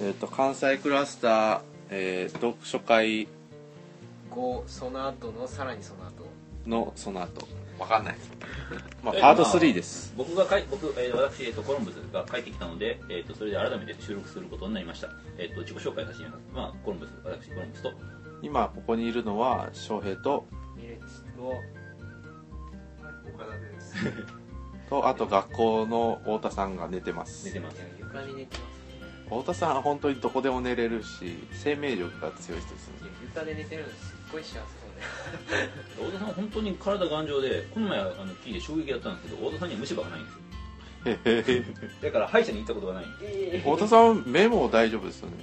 [0.00, 3.28] えっ、と関西クラスター、えー読書会
[4.30, 6.26] 5その後のさらにその後。
[6.66, 7.46] のその後。
[7.78, 8.16] わかんない。
[9.02, 10.12] まあパート3です。
[10.16, 15.08] 僕がかい僕、えー私、えー、とコロンブスが帰ってきたので、えー、とそれで改めて収録することになりました、
[15.38, 17.92] えー、と自己紹介させてみます、まあ、コロンブス私コロンブスと。
[18.42, 21.42] 今ここにいるのは翔平とミレッチと
[23.34, 23.94] 岡田です。
[24.88, 27.46] とあと学校の太田さんが寝てます。
[27.46, 27.76] 寝てます。
[27.98, 28.69] 床に寝てます
[29.30, 32.94] 太田さんは本当にどこでも寝れるし生命力が強い人ですね。
[33.02, 40.40] いや床で寝てるのすっごい幸せそうで 太田さんは本当に体頑丈でこの前あの聞いて衝撃だったんですけど太田さんには虫歯がないんですよ。
[42.02, 45.36] だから歯医者に行ったことがないえ太田さん目も大丈夫ですよね？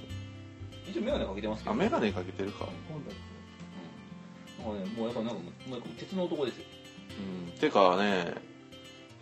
[0.88, 1.72] 一応眼鏡かけてますけど。
[1.72, 2.66] あ眼鏡かけてるか。
[2.66, 3.04] うん
[4.64, 6.64] なんかねもうやっぱなんかもうなんか鉄の男ですよ。
[7.52, 7.58] うん。
[7.58, 8.34] てかね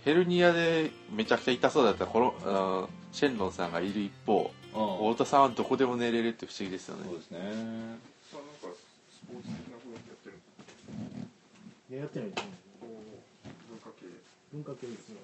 [0.05, 7.05] ヘルニアでめちゃくちゃ痛そうだったこのあのシェンロンさんがいる一方あ太田さんはどこでも寝れるって不思議ですよね。
[7.09, 7.39] そうですね。
[7.41, 8.05] あなんか
[8.61, 10.37] スポーツ的なことやってる。
[11.89, 14.05] いややってないですねこう文化系。
[14.53, 15.17] 文化系ですね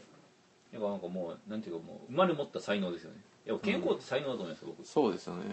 [0.73, 3.21] やっぱなんかもうなんていうかもう生まれ持った才能ですよね。
[3.45, 4.89] やっぱ健康って才能だと思いますよ僕。
[4.89, 5.45] そうですよね。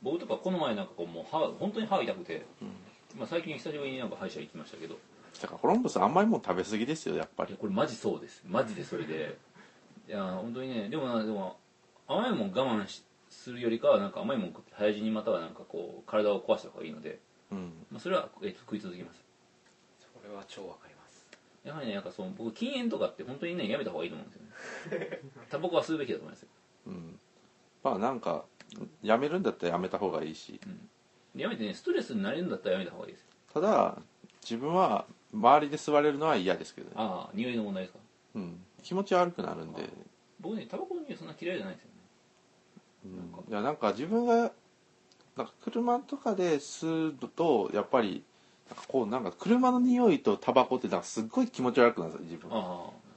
[0.00, 3.18] 僕とかこの前なんかこうもう歯が本当に歯が痛くて、うん。
[3.18, 4.94] まあ、最近久しぶりになんか歯医者行きましたけど。
[5.42, 7.56] だからコロンブスあんまりもん食べ過ぎですよやっぱり。
[7.58, 8.44] これマジそうです。
[8.46, 9.36] マジでそれで。
[10.06, 10.88] いや本当にね。
[10.88, 11.56] でもなでも
[12.08, 17.18] 甘いもん我慢しするよりかはなんか甘いもん食って早死にまたはなんかこう体を壊した方がいいので、
[17.52, 17.72] うん。
[17.90, 19.22] まあ、それは、えっと食い続けます。
[20.00, 21.28] それは超わかります。
[21.64, 25.20] やはりねなんかその僕禁煙とかって本当にねやめた方がいいと思うんですよね。
[25.50, 26.48] タバコは吸うべきだと思いますよ。
[26.86, 27.18] うん。
[27.84, 28.44] まあなんか
[29.02, 30.58] やめるんだったらやめた方がいいし。
[31.34, 33.26] でやめてねストレスになれるんだったらやめた方がいいですよ。
[33.52, 33.98] ただ
[34.42, 37.98] 自分は周りで吸われるのは嫌ですけどね、ああ匂いの問題ですか？
[38.36, 39.90] うん、気持ち悪くなるんで、
[40.40, 41.90] 僕ねタバコの匂いそんな嫌いじゃないんですよ。
[41.90, 41.97] ね
[43.46, 44.52] うん、いやなんか自分が
[45.36, 48.22] なんか車とかで吸うとやっぱり
[48.68, 52.56] なんかこうなんか車の匂いとタバコってなんかすっごい気持ち悪くなるんですよ自分。
[52.56, 53.08] ああ。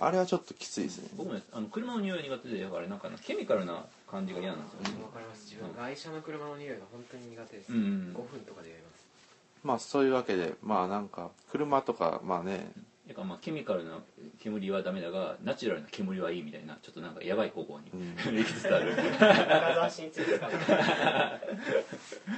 [0.00, 1.08] あれはちょっときついですね。
[1.16, 5.02] 僕もねあの車の匂い苦手でだからなんかなケミカルな感じが嫌なんですよね。
[5.02, 5.44] わかります。
[5.44, 8.14] 自分外車の車の匂いが本当に苦手です、うんうん。
[8.14, 9.06] 5分とかでやります。
[9.64, 12.70] まあそういうわけでまあなんか車とかまあね
[13.08, 13.98] だからまあケミカルな
[14.38, 18.14] 煙はダメだがナチュラルな煙はいいみたいなちょっとなんかやばい方向に、うん。
[18.36, 18.92] 行きつつある。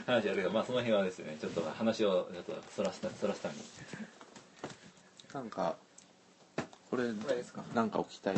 [0.06, 3.60] 話あるけどまあその辺はですねちょっと話をちょっとそらすたそらすために
[5.34, 5.76] なんか
[6.88, 7.62] これこれですか？
[7.74, 8.34] なんか置きたい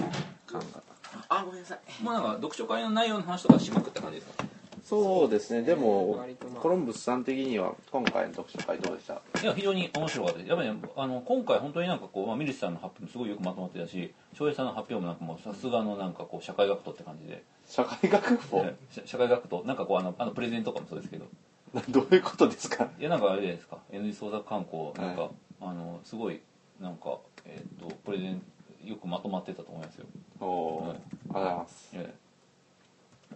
[0.47, 0.83] 感が。
[1.29, 2.03] あごめんなさい。
[2.03, 4.45] もうなんか読書会の内容の話とかしまくった感じですか？
[4.85, 5.63] そうですね。
[5.63, 6.25] でも
[6.61, 9.15] コロンブスさん的には今回の読書会どうでした？
[9.43, 10.39] いや非常に面白かった。
[10.41, 21.27] ですやっぱりねあの今回本当になんかこう、まあ、ミルシさんの発表もすごいよくまとまってたし翔平さんの発表もなんかもうさすがのなんかこう社会学徒って感じで、社会学部え社社会学徒なんかこうあのあのプレゼンとかもそうですけど。
[21.89, 22.91] どういうことですか？
[22.99, 23.79] いやなんかあれじゃないですか。
[23.93, 25.31] N 字創作観光なんか、はい。
[25.63, 26.41] あのすごい
[26.81, 28.43] なんかえっ、とプレゼン
[28.85, 30.05] よくまとまってたと思いますよ。
[30.41, 30.97] おおー、はい。
[30.97, 31.91] ありがとうございます。
[31.95, 32.22] ええ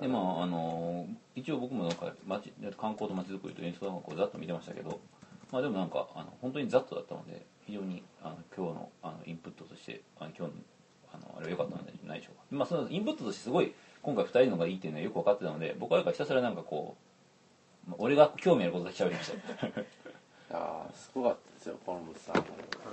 [0.01, 5.01] でまああの一応僕もなんか街観光と街づくりと演奏学校ざっと見てましたけど
[5.53, 10.61] まあでもなんかあの本当にざっとだったので非常にあの今日のあのインプットとしてあの今日の
[11.15, 12.43] あのあれは良かったのではないでしょうか。
[12.51, 16.97] まあそのインプットとしてすごい今回2人のがいいっていうのはよく分かってたので僕はやっぱひたすらなんかこ
[17.87, 19.67] う、まあ俺が興味あることだけ喋りました。
[19.69, 19.73] い
[20.51, 22.45] やーすごかったですよコロンブスさん完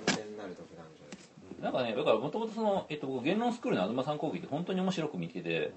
[0.07, 1.31] 全なる独壇場です。
[1.61, 5.71] なんかねだからもともとその、えっと、僕言論スクールの東さん講義って本当に面白く見てて、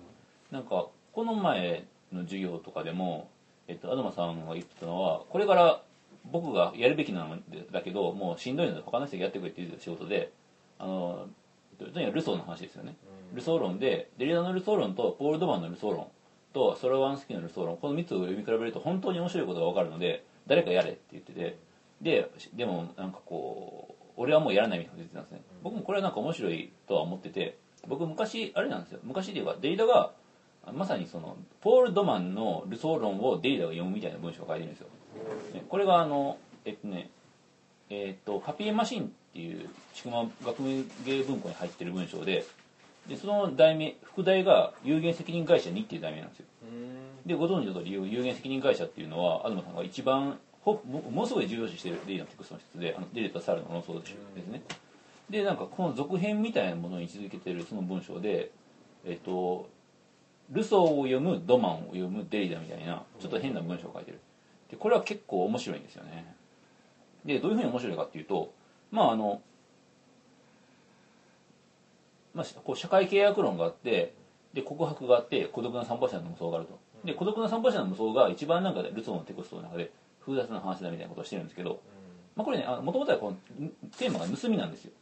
[0.51, 3.31] なんかこの前の授業とかでも、
[3.69, 5.81] えっと、東さんが言ってたのはこれから
[6.31, 10.31] 僕がやるべきなんだけどもうしんどいので他の人がやってくれっていう仕事で
[10.79, 11.27] あの、
[11.81, 12.97] えっと、とにかくルソーの話ですよね、
[13.33, 16.09] ルソー論でデリダのルソー論とポール・ドマンのルソー論
[16.53, 21.59] とソロワンスキーのルソー論この3つを読み比べると本当に面白いことが分かるので誰かやれって言ってて
[22.03, 27.57] ででもなんかこう俺はもうやらないみたいなこと言ってたんですね、僕もこれはなんか面白いとは思ってて
[27.89, 29.01] 僕昔あれなんですよ。
[29.03, 30.13] 昔で言えばデリダが
[30.73, 34.89] まさにそのポール・ドマンのルソー論をデリダが読むみたいな文章を書いてるんですよ、
[35.55, 37.09] ねこれがあのえっとね
[37.89, 40.59] えっとパピエマシンっていう筑馬学
[41.05, 42.45] 芸文庫に入ってる文章で
[43.09, 46.47] でその題名副題が有限責任会社2っていう題名なんですよ。
[47.25, 54.63] でご存知の通り有限責任会社っていうのは東さんが一番ほもものすごい重要視しているデリーのテクストの一つであのデリーとサルの論争ですね。
[55.31, 58.51] でなんかこの続編みたいなものに位置づけているその文章で
[59.05, 59.69] えっと
[60.51, 64.21] ルソーを読むドマンを読むデリダみたいなちょっと変な文章を書いてる。
[64.71, 66.35] でこれは結構面白いんですよね。
[67.25, 68.53] でどういうふうに面白いかっていうと
[68.91, 69.43] まああの
[72.35, 74.15] まあ、こう社会契約論があって
[74.53, 76.79] で告白があって孤独な散歩者の無双があると。
[77.05, 79.91] で孤独な散歩者の無双が一番なんかルソーのテクストの中で
[80.21, 81.81] 複雑な話だみたいなことをしてるんですけど、
[82.35, 84.93] まあ、これねもともとはこのテーマが盗みなんですよ。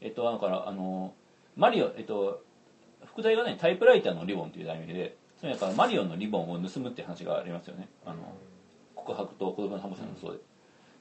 [0.00, 1.14] えっとだからあの
[1.56, 2.42] マリオえっと
[3.06, 7.88] 副題がねタイプライターのリボンという題名でそれだからマリオンのリボンを盗むって話がありますよね。
[8.04, 8.16] あの
[8.94, 10.38] 告白と孤独な散歩者の無双で。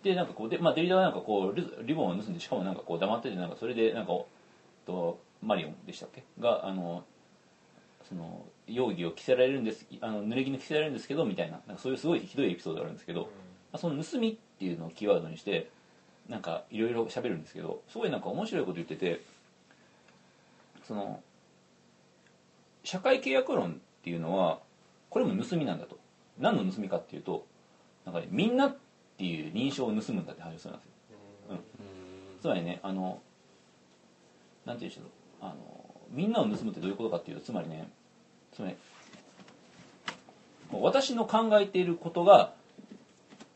[0.03, 4.11] でなんかこうで、まあ、デリダはなんかこうリリボンを盗んでしかもなんかこう黙っててなんかそれでなんか
[4.85, 6.23] とマリオンでしたっけ？
[6.39, 7.05] があの
[8.09, 9.85] その容疑を着せられるんです。
[10.01, 11.61] あの濡れ衣着せられるんですけどみたいな。
[11.67, 13.27] なんかそういうすごいひどいエピソードがあるんですけど、ま
[13.73, 15.69] あ、その盗みっていうのをキーワードにして
[16.27, 19.21] なんかいろいろ喋るんですけどすごいなんか面白いこと言ってて
[20.85, 21.21] その
[22.83, 24.59] 社会契約論っていうのは
[25.09, 25.97] これも盗みなんだと。
[26.39, 27.45] 何の盗みかっていうと
[28.05, 28.75] なんか、ね、みんなっ
[29.17, 30.91] ていう認証を盗むんだって話をするんですよ。
[32.41, 33.21] つまりねあの
[34.65, 35.05] なんていうんでしょう。
[35.41, 35.55] あの
[36.09, 37.87] みんなを盗むってどういうことかっていうとつまりね
[38.51, 38.75] つまり
[40.71, 42.53] 私の考えていることが、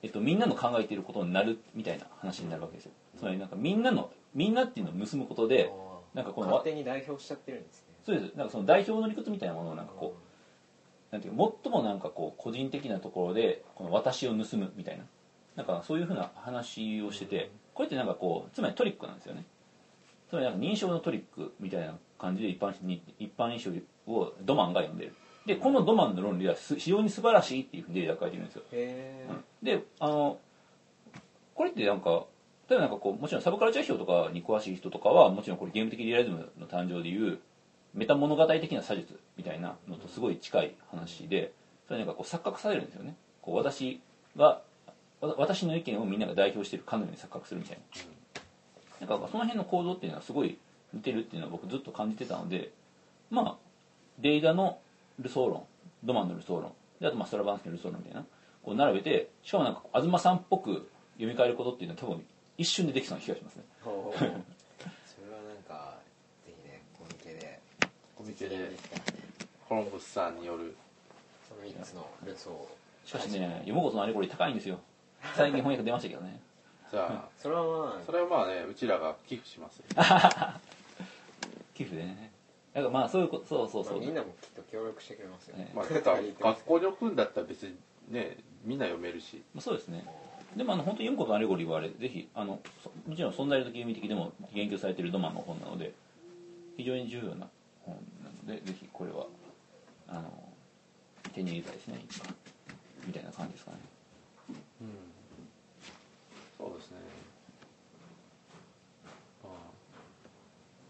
[0.03, 2.91] えっと、みんなの考えていることになるみたいな話になるわけですよ。
[3.18, 5.71] つまりなんかみんなのみんなっていうのを盗むことで
[6.13, 8.38] なんかこの勝手に代表しちゃってるんですねそうです。
[8.38, 10.15] なんかその代表の理屈みたいなものをなんかこ
[11.12, 15.04] うなんていうか最もなんかこう個人的なところでこの私を盗むみたいな。
[15.57, 19.44] なんかそういうふうな話をしててこれってなんかこうつまりトリックなんですよね。
[20.30, 25.15] つまりなんか認証のトリックみたいな感じで一般に一般印象をドマンが読んでる。
[25.45, 28.63] でこのドマンの論理はす非常に素晴らしいっていうふうにデータ書いてるんですよ。
[28.71, 29.25] へ
[29.63, 30.39] であの
[31.56, 32.25] これってなんか
[32.69, 37.39] 例えばなんかこうもちろんサブカルチャー表とかに詳しい人とかはもちろんこれゲーム的リアリズムの誕生でいう
[37.94, 41.51] メタ物語的な写実みたいなのとすごい近い話で
[41.88, 43.16] それなんかこう錯覚されるんですよね。
[43.42, 44.01] こう私
[44.36, 44.62] が
[45.22, 47.78] 私の意見をみんなが代表しているかのように錯覚するみたい
[49.01, 49.07] な。
[49.07, 50.57] なんかその辺の構造っていうのはすごい
[50.94, 52.72] 似てるっていうのは僕ずっと感じてたので
[53.30, 53.56] まあ
[54.19, 54.80] デイダの
[55.19, 55.63] ルソー論
[56.04, 58.25] ドマンのルソー論であとまあストラバンスのルソー論みたいな
[58.63, 62.24] こう並べてしかもなんか東さんっぽく読み替えることっていうのは多分
[62.57, 64.39] 一瞬でできそうな気がしますねーほうそれはな
[65.54, 65.98] んか
[66.45, 67.60] ぜひねコミケで
[68.27, 69.18] コミケで実現きたらね
[69.69, 70.75] コロンブスさんによる。
[71.47, 72.69] その3つのルソーを。
[73.06, 74.79] しかしね読むことのあれこれ高いんですよ。
[75.35, 76.39] 最近翻訳出ましたけどね。
[76.91, 79.85] じゃあ それはまあそれはまあねうちらが寄付しますよ。
[81.74, 82.31] 寄付でね。
[82.74, 83.94] だからまあそういうことそうそうそう。
[83.94, 85.71] まあみんなもきっと協力してくれますよね。
[85.74, 87.77] まあ 学校に置くんだったら別に
[88.09, 89.41] ねみんな読めるし。
[89.53, 90.06] まあそうですね。
[90.56, 95.94] でもあの本当に読むことのアレゴリーはあれぜひあのそもちろん存在的意味的でも言及されているドマンの本なので
[96.77, 97.47] 非常に重要な
[97.85, 98.16] 本な
[98.47, 99.27] のでぜひこれは
[100.07, 100.31] あの
[101.33, 102.05] 手に入れたいですね
[103.05, 103.77] みたいな感じですかね。
[106.57, 106.97] そうですね。
[109.44, 109.47] あ。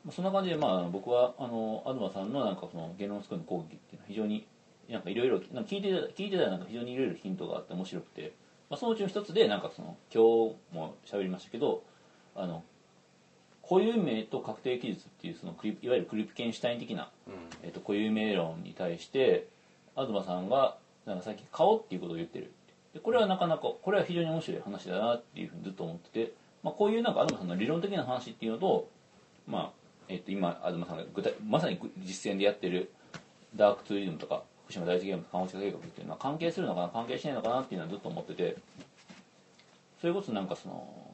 [0.05, 4.47] まあそんな感じでまあ僕はあの東さんのなんかその言論スクールの講義っていうのは非常に
[4.89, 8.33] なんかいろいろ聞いてた聞いてたらなんか非常にいろいろヒントがあって面白くて、
[8.69, 11.83] まあ、そのうちの一つでなんかその今日も喋りましたけど
[12.35, 12.63] あの
[13.67, 17.33] 固有名と確定記述っていうそのクリいわゆるクリプケンシュタイン的な、うん。
[17.63, 19.47] えっと固有名論に対して
[19.95, 22.51] 東さんがなんか最近「顔」っていうことを言ってる。
[22.93, 26.33] でこれはなかなかこれは非常に面白い話だなっていうふうにずっと思ってて、
[26.63, 28.89] まあ、こういうなんか東さんの理論的な話っていうのと、
[29.47, 29.71] まあ
[30.07, 32.91] えっと今東さんが具体まさに実践でやってる
[33.55, 38.57] ダークツーリズムとか福島第一ゲームと看護師計画っていうのは関係するのかな関係しないのかなっていうのはずっと思ってて
[40.01, 41.06] それこそなんかその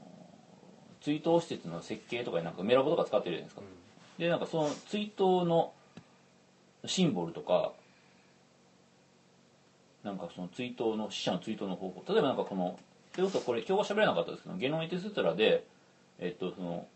[1.04, 3.62] 追悼施設の設計とかになんかメラボとか使ってるじゃないですか、
[4.18, 5.74] でなんかその追悼の
[6.86, 7.74] シンボルとか
[10.04, 12.04] なんかその追悼の死者の追悼の方法。
[12.14, 12.80] 例えばなんかこの
[13.14, 15.66] それこそこれ今日は喋れなかったですけどゲノエテストラで
[16.20, 16.88] えっとその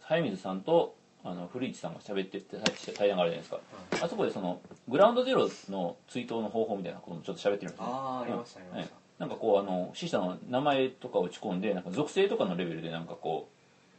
[0.00, 2.56] 早水さんとあの古市さんが喋ってて
[2.96, 3.60] 対談があるじゃないですか、
[4.04, 8.94] あそこでそのグラウンドゼロの追悼の方法みたいなこともちょっと喋ってるんですよああありましたありました。
[8.94, 13.48] はいなんかこうあの死者の名前とかを打ち込んでなんか属性とかのレベルでなんかこ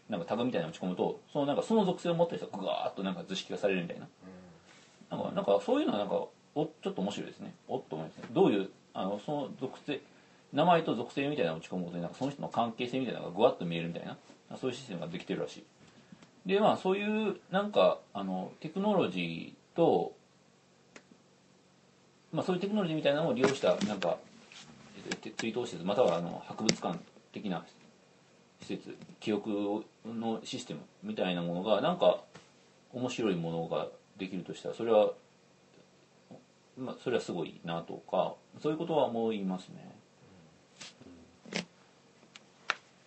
[0.10, 4.08] うなんかタグみたいなの打ち込むとそのなんかその属性を持った人がグワーッとなんか図式化されるみたいな。
[5.10, 6.16] なんかなんかそういうのはなんか
[6.56, 7.54] おちょっと面白いですね。
[7.70, 8.24] おっと思いますね。
[8.34, 10.02] どういうあのその属性
[10.52, 14.18] 名前と属性みたいなのを打ち込むことでなんかその人の関係性みたいなのがグワッと見えるみたいな。
[14.58, 15.64] そういうシステムができてるらしい。
[16.46, 20.18] でまあそういうなんかあのテクノロジーと
[22.34, 24.18] まあそういうテクノロジーみたいなのを利用したなんか
[25.38, 26.98] 追悼施設またはあの博物館
[27.32, 27.66] 的な
[28.62, 32.22] 施設記憶のシステムみたいなものがなんか
[32.94, 35.12] 面白いものができるとしたらそれは
[36.78, 39.96] まあそれはすごいなとかそういうことは思いますね。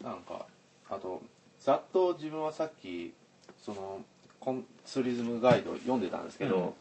[0.02, 0.46] なんか
[0.88, 1.22] あと
[1.60, 3.12] ざっと自分はさっき
[3.64, 4.00] その
[4.38, 6.74] コンツーリズムガイド読んでたんですけど、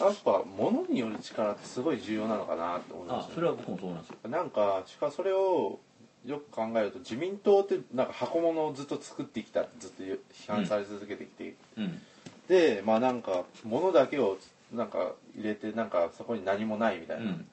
[0.00, 3.32] やっぱ物による力ってすごい重要なのかなって思いますね。
[3.32, 4.16] あそれは僕もそうなんですよ。
[4.28, 5.80] なんかしかしそれを
[6.26, 10.18] よく考えると自民党ってなんか箱物をずっと作ってきたってずっと批
[10.52, 12.00] 判され続けてきて、うん。
[12.48, 14.38] でまあなんか物だけを
[14.72, 17.46] なんか入れてなんかそこに何もないみたいなうん。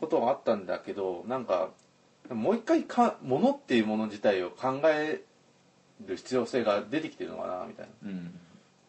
[0.00, 1.70] ことがあったんだけどなんか
[2.30, 5.22] もう一回か物っていうもの自体を考え
[6.06, 8.16] る必要性が出てきてるのかなみたいな、うん。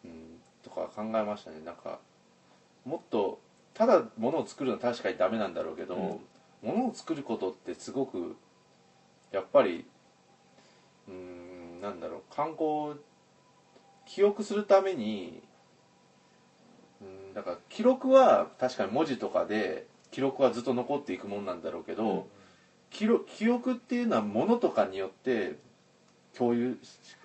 [0.04, 1.60] うん、とか考えましたね。
[1.64, 1.98] なんか
[2.84, 3.40] もっと
[3.74, 6.20] ただ物を作るのは確かにダメなんだろうけど、
[6.62, 8.36] 物を作ることってすごく
[9.30, 9.84] やっぱり
[11.06, 12.98] うーんなんだろう観光
[14.06, 15.42] 記憶するために
[17.00, 22.26] うんだから記録は確かに文字とかで記録はずっと残っていくもんなんだろうけど、
[22.90, 25.56] 記録記憶っていうのは物とかによって
[26.36, 26.78] 共有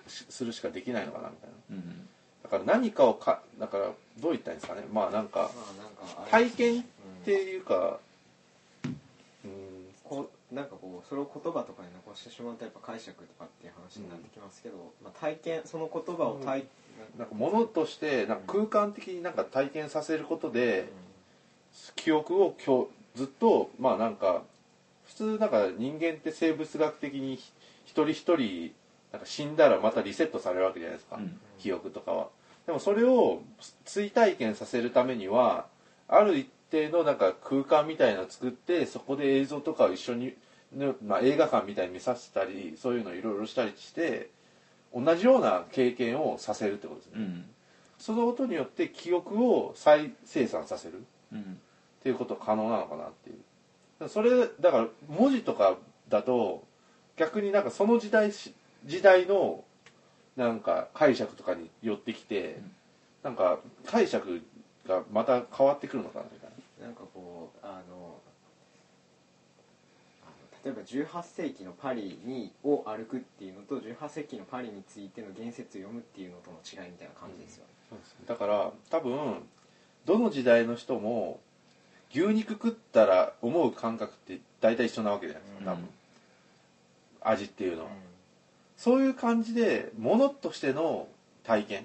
[0.06, 1.56] するしかできないのかなみたいな。
[1.70, 2.13] うんだ
[2.58, 4.82] から何かをかだからどう言ったらいいんですかね。
[4.92, 5.50] まあなんか
[6.30, 6.84] 体験っ
[7.24, 7.98] ていうか
[9.44, 9.84] うん。
[10.04, 16.64] こうなんかこうそれを言葉とかに残してしまうとやっぱ解釈とかっていう話になってきますけど、まあ、体験その言葉を体、
[17.18, 20.88] なんか物としてなんか空間的になんか体験させることで
[21.96, 24.42] 記憶を今日ずっとまあなんか
[25.06, 27.50] 普通なんか人間って生物学的にひ
[27.86, 28.72] 一人一人
[29.12, 31.38] なんか死んだらまたリセットされるわけじゃないですか、うん。
[31.58, 32.28] 記憶とかは
[32.66, 33.42] でもそれを
[33.84, 35.66] 追体験させるためには
[36.08, 40.34] ある一定のなんか空間みたいなのを作ってそこで映像とかを一緒に、
[40.72, 44.30] ねまあ、映画館みたいに見させたりそういうのをいろいろしたりして
[44.94, 47.44] 同じような経験をさせるってことですね、うん。
[47.98, 51.00] そのことによって記憶を再生産させる。
[51.00, 51.02] っ
[51.32, 51.58] うん。
[52.02, 54.08] ていうこと可能なのかなっていう。
[54.08, 55.76] それだから文字とか
[56.08, 56.64] だと
[57.16, 58.54] 逆になんかその時代し
[58.84, 59.64] 時代の
[60.36, 62.60] なんか解釈とかに寄ってきて、
[63.22, 64.42] なんか解釈
[64.86, 66.50] がまた変わってくるのかなみたい
[66.80, 66.86] な。
[66.86, 68.18] なんかこうあの
[70.64, 79.42] 例えば18世紀のパリにを歩くっていうのと18世紀のパリについての言説を読むっていうのとの違いみたいな感じですよね、だから多分
[80.06, 81.38] どの時代の人も
[82.10, 85.88] 牛肉食ったら思う感覚って大体一緒なわけじゃないですか多分、
[87.20, 87.90] 味っていうのは、
[88.76, 91.08] そういう感じで物としての
[91.42, 91.84] 体験っ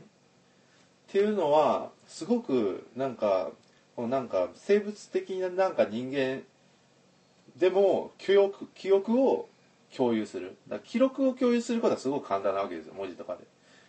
[1.12, 3.51] ていうのはすごくなんか
[3.98, 6.41] なんか生物的ななんか人間
[7.58, 9.50] でも記憶記憶を
[9.96, 10.55] 共有する。
[10.67, 13.43] だ記録を共有することはすごく簡単なわけですよ文字とかで。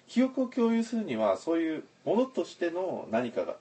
[0.09, 3.57] 記憶を共有するにはそういうものとしての何かが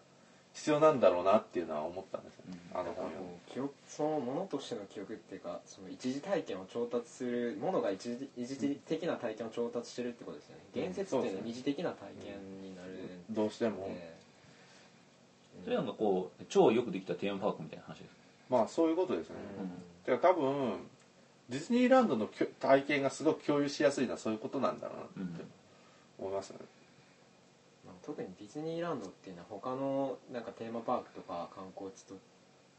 [0.60, 2.60] 必要なんだろうなっていうのは思ったんですよ、ね。
[2.74, 10.64] あのなんか本読んでこう記憶そのものとしての記憶っていうかその一時体験を調達するものが一時一時的な体験を調達してるってことですよね。
[10.76, 14.14] 言説っていうのは二次的な体験になるんどうしても、で、
[15.64, 18.10] それなんかこう超よくできたテーマパークみたいな話です
[18.50, 19.36] まあそういうことですね、
[20.08, 20.14] うん。
[20.14, 20.74] だから多分
[21.48, 25.44] ディズニーランドのきょ体験がすごく共有しやすいのはそういうことなんだろうなって
[26.20, 26.79] 思いますよね、まあ
[28.10, 32.16] 特にディズニーランドっていうのは他のなんかテーマパークとか観光地と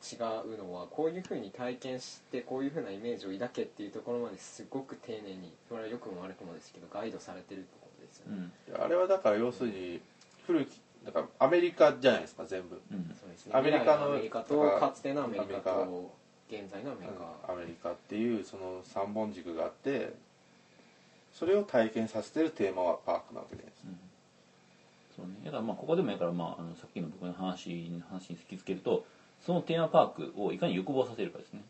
[0.03, 0.19] 違
[0.57, 8.83] うのはこういうふうに体験してこういうふうなイメージを抱けっていうところまですごく丁寧にそれはよくも悪くもですけどガイドされてるってことですようね、ん。
[8.83, 10.01] あれはだから要するに
[10.47, 12.81] 古きだからアメリカじゃないですか全部。
[12.91, 13.53] うんそうですね。
[13.55, 16.13] アメリカのアメリカとだかつてのアメリカと
[16.49, 20.13] 現在のアメリカ、アメリカっていうその三本軸があって
[21.33, 23.85] それを体験させてるテーマはパークなわけです、
[25.21, 29.05] そうね、だからまあここでもやから、まあ、あのさっきの僕の話話に突きつけると
[29.45, 31.63] そのテーマパークをいかに欲望させるかですね。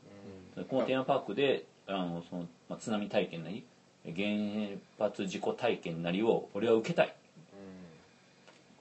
[0.68, 3.64] このテーマパークであのその、まあ、津波体験なり
[4.04, 7.14] 原発事故体験なりを俺は受けたい。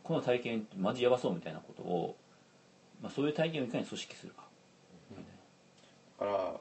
[0.04, 2.16] この体験マジやばそうみたいなことを、
[3.02, 4.44] まあ、そういう体験をいかに組織するか。
[6.20, 6.54] だから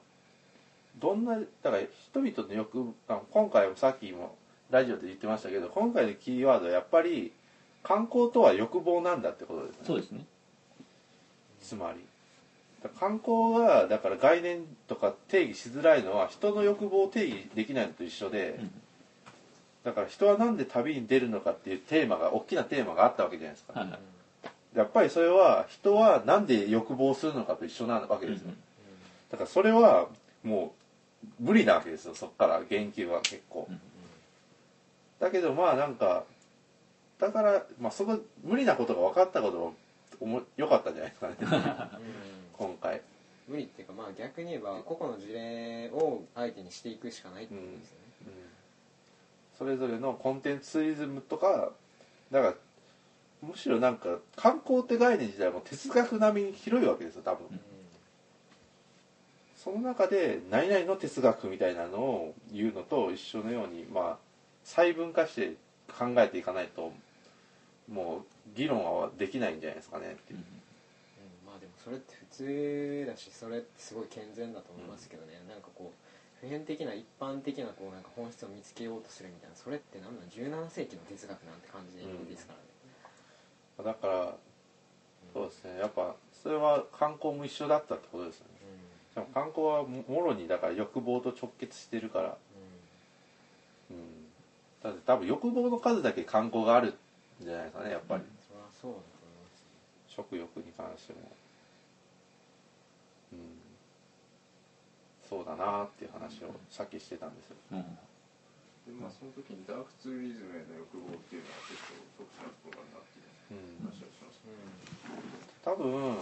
[0.99, 4.37] どんなだから人々の欲あ今回もさっきも
[4.71, 7.33] ラジオで言ってましたけど今回のキーワードはやっぱり
[7.89, 9.79] 観光とは欲望なんだってことですね。
[9.87, 10.27] そうですね。
[11.63, 12.05] つまり。
[13.01, 18.71] 観光がだから概念とか定義しづらいのは人の欲望を定義できないのと一緒で、うん。
[19.85, 23.99] だから人はなんで旅に出るのかっていうテーマが大きなテーマがあったわけじゃないですか、はいはい。
[24.77, 28.57] やっぱりそれは人はなんで欲望するのかと一緒なわけですよ、うん
[29.31, 30.09] だからそれは
[30.43, 30.73] も
[31.41, 32.63] う無理なわけですよそっから。
[32.69, 33.81] 言及は結構、うん。
[35.21, 36.25] だけどまあなんか
[37.19, 39.75] だから、まあ、その無理なことが分かったことも
[40.21, 41.37] おも良かったんじゃないですかね。
[42.57, 43.01] 今回。
[43.49, 48.33] 無理っていうかまあ逆に言えば個々の事例を相手にしていくしかないってことですよね、
[49.59, 51.71] それぞれのコンテンツツーリズムとか
[52.31, 52.55] だから
[53.43, 57.61] むしろなんか観光って概念自体も哲学並みに広いわけですよ多分、うん。
[59.57, 64.17] その中で何々の哲学みたいなのを言うのと一緒のようにまあ
[64.65, 65.55] 細分化して
[65.99, 66.93] 考えていかないと
[67.89, 70.39] もう議論はできないんじゃないですかねっていう。
[70.39, 70.45] うん。
[71.47, 82.05] まあでもそれって普通だしそれってすごい健全だと思いますけどね、なんかこう普遍的な一般的なこうなんか本質を見つけようとするみたいなそれって何なん17世紀の哲学なんて感じで
[82.39, 82.55] すか
[83.79, 84.37] らね、だから
[85.33, 85.79] そうですね。
[85.81, 88.59] やっぱそれは観光も一緒だったってことですよね。
[89.15, 92.37] でも観光はももろにだから欲望と直結してるから。
[93.91, 93.97] うん。
[93.97, 94.03] うん。
[94.03, 94.29] うん
[94.81, 96.95] だって多分欲望の数だけ観光があるん
[97.45, 99.65] じゃないですかねやっぱり、それはそうだと思います
[100.09, 101.31] 食欲に関しても。
[103.33, 103.61] うん。
[105.29, 107.57] そうだなっていう話をさっきしてたんですよ。
[107.73, 107.99] うん。
[108.89, 116.17] でまあその時にダークツーリズムへの欲望っていうのは結構特殊なところなっていううん話をしました多分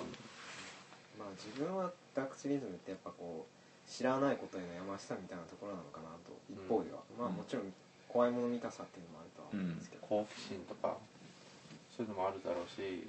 [1.15, 3.57] まあ自分はダークツリズムってやっぱこう
[3.87, 6.35] 知らないことへのやましさみたいなところなのかなと。
[6.51, 7.71] 一方では、まあもちろん
[8.17, 10.97] 怖いもの見たさっていうのもあるとは思うんですけど、好奇心とか
[11.95, 13.07] そういうのもあるだろうし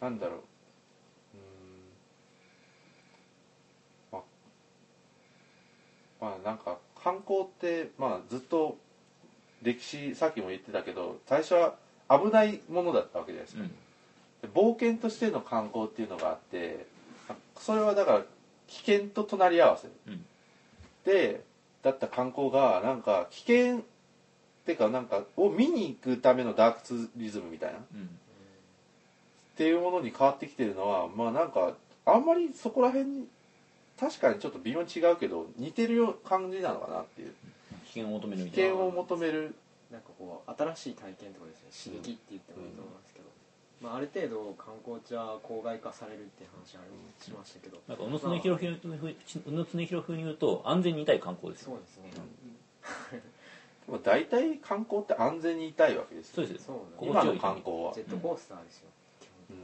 [0.00, 0.38] なんだろう。
[0.38, 4.18] うーん。
[4.18, 4.22] まあ
[6.24, 8.78] まあなんか観光ってまあずっと
[9.62, 11.74] 歴史さっきも言ってたけど最初は
[12.08, 13.68] 危ないものだったわけじゃないですか、うん。
[14.40, 16.86] で冒険としての観光っていうのがあって
[17.58, 18.24] それはだから
[18.68, 19.88] 危険と隣り合わせ。
[20.10, 20.24] うん。
[21.04, 21.44] で
[21.86, 23.80] だった観光がなんか危険っ
[24.66, 27.78] ていうかなんかを見に行くためのダークツーリズムみたいな。
[27.78, 28.10] っうん。
[29.56, 31.74] ていうものに変わってきてるのはまあなんか
[32.04, 33.28] あんまりそこら辺に
[33.98, 37.32] 確かにちょっと微妙に違うけど似てるよう感じなのかなっていう。
[37.86, 38.70] 危険を求めるみ危たいな。
[38.72, 39.54] 険を求める。
[39.92, 41.92] なんかこう新しい体験とですね。
[41.94, 43.15] 刺激って言ってもいいと思いますけど、
[43.82, 52.10] まあ、ある程度観光地は郊外化されるっていう話ありしましたけど、なんか宇野常弘風宇野常弘風に言うと安全にいたい観光ですよそうですね、
[53.86, 56.34] でも大体観光って安全にいたいわけですよ。
[56.36, 57.92] そうですよそう今の観光は。
[57.92, 58.88] ジェットコースターですよ、
[59.50, 59.56] うん。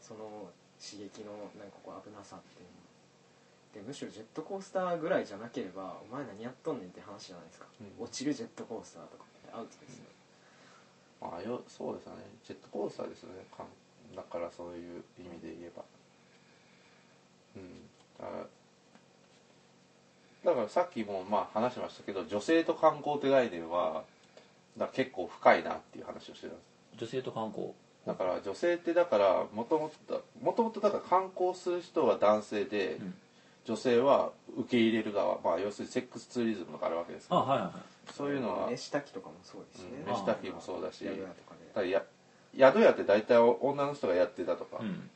[0.00, 8.04] その刺激のなんかこう危なさっていうのでむしろジェットコースターぐらいじゃなければお前何やっとんねんって話じゃないですか、うん。
[8.04, 10.09] 落ちるジェットコースターとかってアウトですよ、
[11.20, 12.22] まあよそうですよね。
[12.44, 13.44] ジェットコースターですよね。
[13.56, 13.66] かん
[14.16, 15.84] だからそういう意味で言えば。
[17.56, 17.88] うん。
[18.18, 18.46] だか
[20.44, 24.04] らだからさっきもまあ話しましたけど女性と観光って概念は
[24.78, 26.98] だ結構深いなっていう話をしてたんです。
[26.98, 27.72] 女性と観光。
[28.06, 33.14] だから女性ってだからもともともともとだから観光する人は男性で、うん。
[33.66, 35.38] 女性は受け入れる側。
[35.44, 38.70] まあ要するにセックスツーリズムがあるわけですけどあはいはいはいそういうのは。
[38.70, 40.12] 飯炊きとかもそうですね、うん。
[40.12, 40.98] 飯炊きもそうだし。
[40.98, 41.82] 宿屋とかで。
[41.82, 42.02] だや
[42.56, 45.10] 宿屋って大体女の人がやってたとか、うん。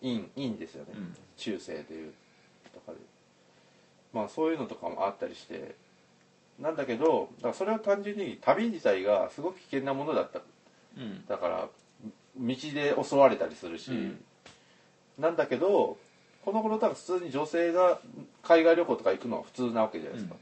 [0.00, 1.16] いいんいいんですよね、うん。
[1.36, 2.12] 中世でいう
[2.72, 2.98] とかで。
[4.12, 5.74] まあそういうのとかもあったりして。
[6.58, 10.40] なんだけどだからそれは単純に旅自体がすごく危険なものだった。
[10.96, 11.24] うん。
[11.26, 11.68] だから
[12.36, 14.24] 道で襲われたりするし、うん。
[15.18, 15.96] なんだけど
[16.44, 18.00] この頃だから普通に女性が
[18.42, 20.40] 海外旅行とか行くのは普通なわけじゃないですか、うん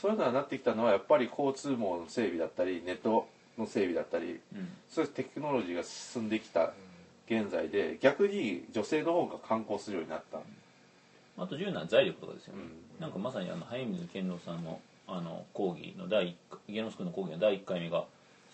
[0.00, 3.26] そういうのになってきたのはやっぱり交通網の整備だったりネット
[3.58, 4.68] の整備だったりうん。
[4.88, 6.72] そういうテクノロジーが進んできた
[7.26, 10.38] 現在で逆に女性の方が観光するようになった、
[11.36, 12.62] あと重要な財力とかですよね、
[12.96, 13.02] うん。
[13.02, 16.36] なんかまさにあの早水健郎さんのあの講義の第一
[16.72, 18.04] 芸能スクールの講義の第1回目が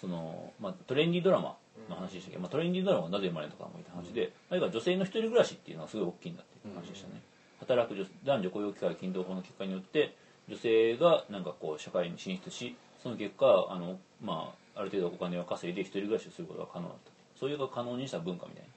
[0.00, 1.56] その、まあ、トレンディードラマ
[1.90, 2.36] の話でしたけ？
[2.36, 7.20] ど、まあ、トレンディードラマがなぜ生まれたかもいた話で、あるいは女性の一人暮らしっていうのはすごい大きいんだっていう話でしたね、
[7.60, 10.14] 働く女男女雇用機会均等法の結果によって
[10.48, 17.10] 女性がなんかこう社会に進出しその結果あの、まあ、ある程度お金を稼いで一人暮らしをすることが可能だった。
[17.38, 18.68] そういうのが可能にした文化みたいな、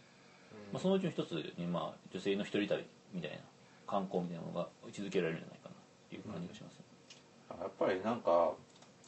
[0.73, 3.37] まあ、そのうちの一つに、まあ、女性の一人旅みたいな
[3.85, 6.79] 観光みたいなものが位置づけられるんじゃないかなっていう感じがします、
[7.61, 8.51] やっぱりなんか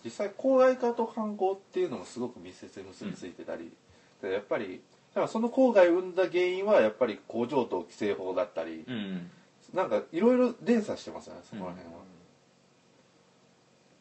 [0.04, 3.74] 実際郊外化と観光っていうのもすごく密接に結びついてたり、
[4.22, 4.82] でやっぱり
[5.13, 9.32] だからその郊外を生んだ原因はやっぱり工場と規制法だったり、うん。
[9.74, 12.02] なんかいろいろ連鎖してますよねそこら辺は、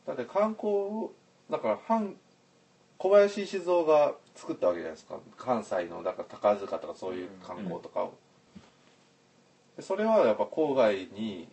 [0.09, 1.11] だって観光
[1.51, 2.17] だから反
[2.97, 5.21] 小林静雄が作ったわけじゃないですか。
[5.37, 8.15] 関西のだから宝塚とかそういう観光とかを、
[9.77, 11.47] でそれはやっぱ郊外に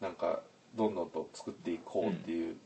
[0.00, 0.40] なんか
[0.76, 2.56] どんどんと作っていこうっていう、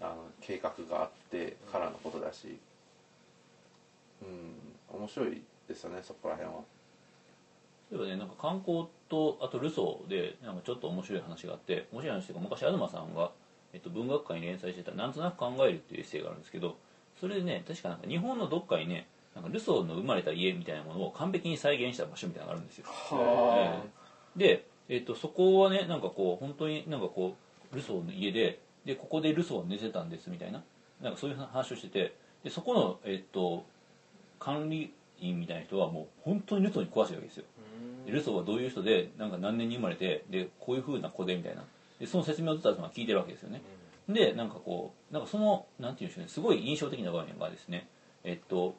[0.00, 2.58] あの計画があってからのことだし。
[4.22, 4.98] うん。
[5.00, 6.62] 面白いですよねそこら辺は。
[7.92, 13.32] 例えばねなんか観光とあとルソーでなんかちょっと面白い話があって面白い話というか昔東さんが、
[13.74, 16.76] えっと、文学界に連載してた「なんとなく考える」っていうエッセイがあるんですけど
[17.20, 22.86] それでね確かなんか日本のどっかにねなんかルソーの生まれた家みたいなものを完璧に再現した場所みたいなのがあるんですよ。
[22.86, 23.82] は
[24.36, 27.36] で、えっとそこはねなんかこう本当になんかこ
[27.72, 30.62] うルソーの家ででここでルソーは寝てたんですみたいな
[31.00, 33.64] なんかそういう話をしててでそこの、えっと
[34.38, 37.44] 管理員みたいな人はもう本当にルソーに詳しいわけですよ。
[37.58, 37.59] あ
[38.10, 41.64] でルソーはどういう人でなんか何年に生まれてでこういう風な子でみたいな。
[41.98, 43.62] でその説明をずっと聞いてるわけですよね。
[44.08, 47.86] でなんかこうなんかそのなんていうんでしょうねすごい印象的な場面がですね
[48.24, 48.74] えっと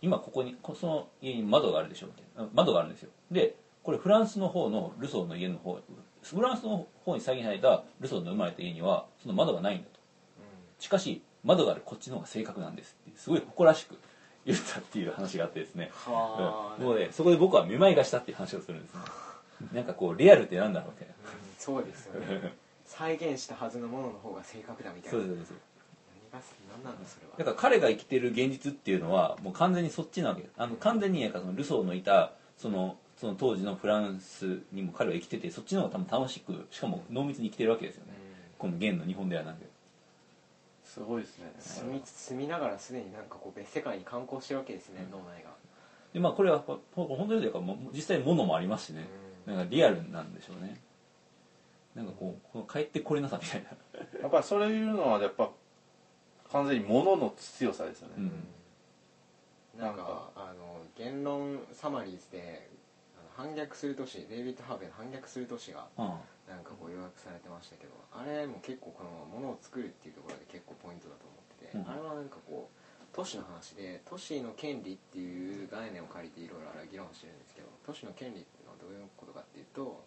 [0.00, 3.10] 今ここにこその家に窓があるでしょみたいな窓があるんですよ。
[3.30, 5.78] でこれフランスの方のルソーの家の方
[6.22, 10.00] フランスの方に再現されたルソーの生まれた家にはその窓がないんだと。
[10.78, 13.98] しかし窓があるこっちの方が正確なんですってすごい誇らしく
[14.44, 15.90] 言ったっていう話があってですね。
[15.92, 16.76] はあ。
[16.78, 16.86] うん。
[16.86, 19.00] もうねそこで僕はめまいがしたっていう話をするんですね。
[19.72, 21.14] なんかこうリアルってなんだろうみたいな。
[21.14, 22.54] うんそうですよね。
[22.84, 25.18] 再現したはずのものの方が正確だみたいな。
[25.18, 26.54] そうですそうです。
[26.72, 27.38] 何なんだそれは。
[27.38, 30.48] だから彼が生きてる現実っていうのはもう完全にそっちなわけ。
[30.56, 38.12] あの完全にそのルソーのいたそのその当時のフランスにも彼は生きててそっちの方が多分楽しくしかも濃密に生きてるわけですよね。
[38.58, 39.66] この現の日本ではなんで
[40.92, 41.50] すごいですね。
[41.58, 45.50] 住み住みながらすでになんかこう別世界に観光してるわけですね、脳内が。
[46.12, 49.06] でまあこれはほほ本当にというかもう実際物もありますしね。
[49.46, 50.78] なんかリアルなんでしょうね。
[51.94, 53.70] なんかこうこの帰ってこれなさみたいな。
[54.20, 55.50] やっぱそういうのはやっぱ
[56.50, 58.48] 完全に物の強さですよね、うん。
[59.80, 60.30] なんかなんか。
[60.36, 62.68] あの言論サマリーズで
[63.34, 71.86] 反逆する都市デイビッド・ハーベイの反逆する都市があなんかこう予約されてましたけどあれも結構このものを作るっていうところで結構ポイントだと思ってて、うん。
[71.86, 72.76] あれはなんかこう
[73.12, 80.00] 都市の話で都市の権利っていう概念を借りていろいろあれ議論してるんですけど都市の権利っていうのはどういうことかっていうと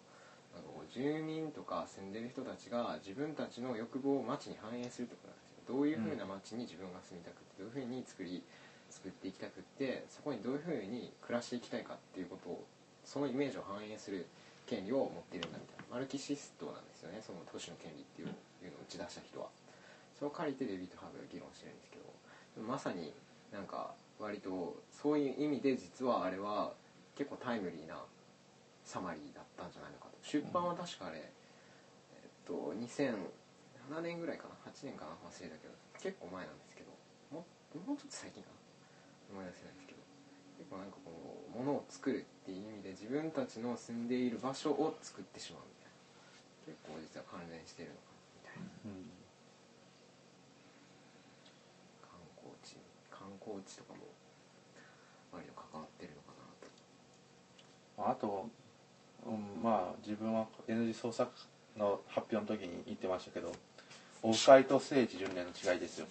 [0.52, 5.56] なんかこう住民とか住んでる人たちが自分たちの欲望を街に反映するってことなんですよ。
[5.66, 8.42] どういうふうな街に自分が住みたくてどういうふうに作り
[8.90, 12.64] 作っていきたくってそこにどういうふうに暮らしていきたいかっていうことを
[13.04, 14.26] そのイメージを反映する
[14.66, 17.24] 権利を持っているんだみたいなマルキシストなんですよね。
[17.24, 19.48] その都市の権利っていういうのを打ち出した人は。
[20.12, 22.04] それを借りてデビッド・ハーブが議論してるんですけど
[22.60, 23.16] まさに
[23.48, 26.76] なんか割とそういう意味で実はあれは
[27.16, 27.96] 結構タイムリーな
[28.84, 30.20] サマリーだったんじゃないのかと。
[30.20, 35.16] 出版は確かあれ、えっと2007年ぐらいかな？8年かな？
[35.24, 36.92] 忘れたけど結構前なんですけど
[37.32, 37.40] も
[37.88, 38.52] もうちょっと最近か
[39.32, 39.40] な？
[39.40, 40.04] 思い出せないですけど
[40.60, 45.85] 結構なんかこう物を作るっていう意味で自分たちの住んでいる場所を作ってしまうみたいな
[46.66, 48.90] 結構実は関連してるのかなみたいな。
[48.90, 49.06] うん
[52.02, 52.76] 観光地
[53.10, 54.06] 観光地とかも
[55.32, 58.10] 割と関わってるのかなと。
[58.10, 58.48] あと、
[59.26, 61.30] うん、まあ自分は N 字創作
[61.76, 63.52] の発表の時に言ってましたけど
[64.22, 66.06] オフ会と聖地巡礼の違いですよ。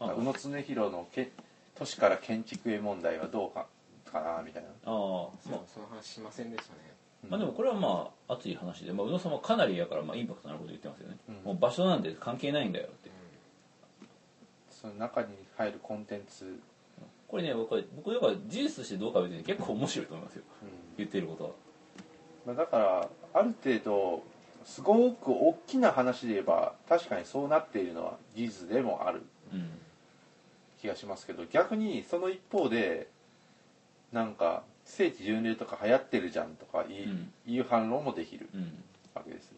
[0.00, 1.30] あ宇野常弘のけ
[1.74, 3.66] 都市から建築へ問題はどうか
[4.10, 4.68] かなみたいな。
[4.68, 5.60] ああそう。
[5.72, 6.93] その話しませんでしたね
[7.30, 11.34] まあでもこれはまあ熱い話で、まあ、宇野さんはかなりやからまあインパクトのあること言ってますよね、うん。
[11.44, 13.10] もう場所なんで関係ないんだよって。
[14.70, 16.60] その中に入るコンテンツ、
[17.26, 20.42] これね僕は僕だから事実としてどうかは別に結構面白いと思いますよ。
[20.98, 21.50] 言ってることは。
[22.46, 24.22] まあ、だからある程度
[24.66, 29.70] すごく大きな話で言えば確かにそうなっているのは事実でもあるうん。
[30.80, 33.08] 気がしますけど逆にその一方で
[34.12, 37.32] なんか聖地巡礼とか流行ってるじゃんとかい,、うん。
[37.46, 38.84] いう反論もできるうん。
[39.14, 39.52] わけです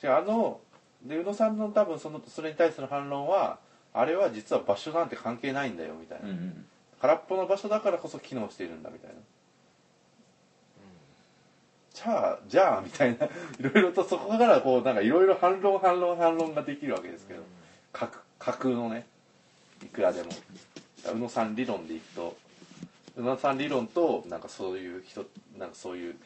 [0.00, 0.60] じゃああの
[1.02, 3.58] で宇野さんの多分そのそれに対する反論は
[3.94, 6.66] あれは実は場所なんて関係ないんだよみたいな、うんうん。
[7.00, 9.16] 空っぽの場所だからこそ機能しているんだみたいな。
[11.94, 13.26] じゃあじゃあみたいな。
[13.58, 17.42] いろいろとそこからこうなんかいろいろ反論反論反論ができるわけですけど。
[17.92, 19.06] 架架空のね。
[19.82, 20.30] いくらでも。
[21.12, 22.36] 宇野さん理論でいくと
[23.18, 25.26] 宇野さん理論となんかそういう人
[25.58, 26.16] なんかそういう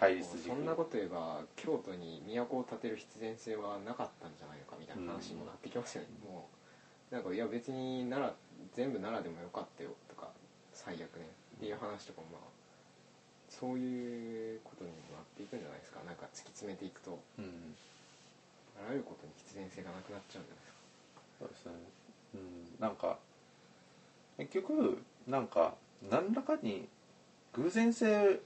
[0.00, 0.48] 対立軸。
[0.48, 6.48] そんなこと言えば京都に都を建てる必然性はなかったんじゃないのかみたいな話にもなってきますよね、も
[7.12, 8.34] うなんかいや別に奈良
[8.72, 10.32] 全部奈良でもよかったよとか
[10.72, 11.28] 最悪ね。
[11.56, 12.48] っていう話とかもまあ
[13.50, 17.74] そういうことにもなっていくんじゃないですかなんか突き詰めていくとうん。
[18.78, 21.20] あらゆることに必然性がなくなっちゃうんじゃないですか。
[21.40, 21.72] そうですね。
[22.34, 22.80] うん。
[22.80, 23.18] なんか
[24.38, 25.74] 結局なんか
[26.10, 26.88] 何らかに
[27.54, 28.40] 偶然性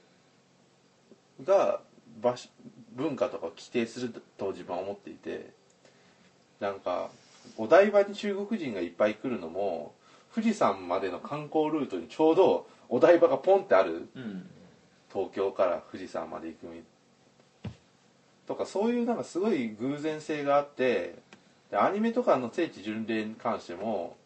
[1.44, 1.80] が
[2.94, 5.50] 文化とかを規定すると自分は思っていて
[6.60, 7.10] なんか
[7.56, 9.94] お台場に中国人がいっぱい来るのも
[10.34, 14.46] 富士山までの観光ルートにちょうどお台場がポンってあるうん。
[15.12, 16.82] 東京から富士山まで行くみ
[18.46, 21.16] とかそういうなんかすごい偶然性があって
[21.70, 24.16] でアニメとかの聖地巡礼に関しても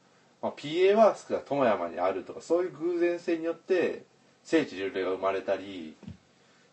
[0.42, 4.04] まあ、PA ワークスが友山にあるとかそういう偶然性によって
[4.44, 5.96] 聖地巡礼が生まれたり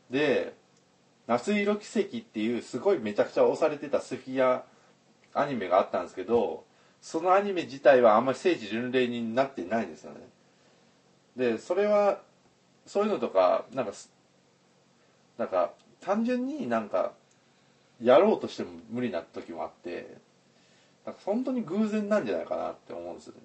[0.09, 0.53] で
[1.27, 4.63] 「夏色奇跡」っていうすごいめちゃくちゃ押されてたスフィア
[5.33, 6.65] アニメがあったんですけど
[7.01, 10.19] そのアニメ自体はあんまり聖地巡礼になってないんですよね。
[11.35, 12.21] でそれは
[12.85, 13.93] そういうのとかなんか
[15.37, 17.13] なんか単純になんか
[18.01, 20.17] やろうとしても無理な時もあって
[21.05, 23.39] なんか本当に偶然なんじゃないかなって思うんですよね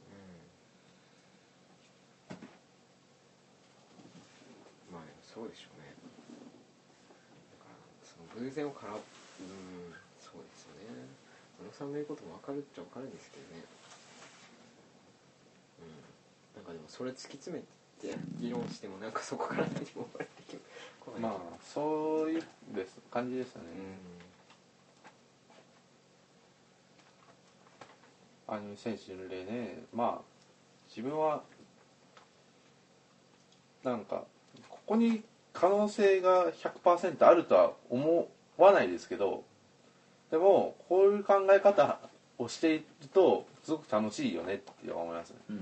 [4.92, 5.94] まあでもそうでしょうね。
[7.55, 9.01] だからその偶然をからうん
[10.18, 11.07] そうですよね。
[11.62, 13.62] 小野さんの言うことも分かるっちゃ分かるんですけどね。
[15.79, 16.59] うん。
[16.59, 17.62] なんかでもそれ突き詰め
[18.03, 20.59] て議論してもなんかそこから何も生まれて
[20.98, 21.20] こない。
[21.20, 22.42] まあそういう
[22.74, 23.68] です感じですよね、
[28.48, 29.85] アニメ選手巡礼ね。
[29.94, 30.22] まあ
[30.88, 31.44] 自分は
[33.85, 34.24] なんか
[34.88, 35.22] ここに
[35.53, 39.44] 可能性が100%あるとは思わないですけど
[40.31, 41.98] でもこういう考え方
[42.38, 45.37] をしているとすごく楽しいよねって思いますね。
[45.51, 45.53] う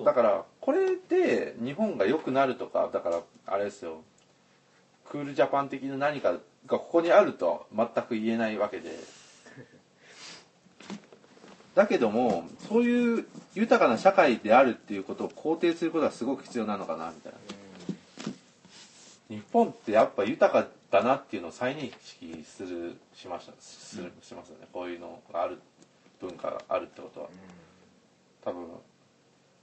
[0.00, 0.04] ん。
[0.04, 4.02] だからこれで日本が良くなるとかだからあれですよ。
[5.08, 8.90] クールジャパン的な何かがここにあるとは全く言えないわけで。
[11.74, 17.38] だけどもそういう豊かな社会であるっていうことを肯定することがすごく必要なのかなみたいな
[19.30, 24.66] 日本ってやっぱ豊かだなっていうのを再認識するしましたするしますよね。
[24.72, 25.60] こういうのがある
[26.20, 27.28] 文化があるってことは。
[28.44, 28.66] 多分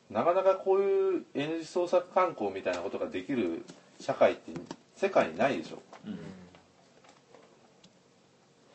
[0.09, 3.65] なかなかこういう N 字創作観光みたいなことができる
[3.99, 4.53] 社会って
[4.95, 5.81] 世界にないでしょ。
[6.05, 6.13] うん。
[6.13, 6.19] そ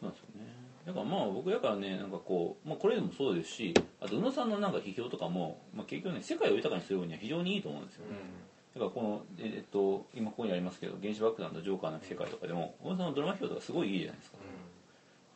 [0.02, 0.52] うなんですよね。
[0.84, 8.04] だからまあ僕だからねなんかこう、まあ、これでもそうですしあと宇野さんのなんか批評とかも、まあ、結局ね世界を豊かにするには非常にいいと思うんですよ、
[8.74, 14.38] だからこの、ええっと、今ここにありますけど原子爆弾とジョーカーの世界とかでも宇野さんのドラマ批評とかすごいいいじゃないですか,、